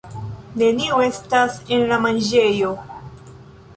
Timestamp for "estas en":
1.09-1.85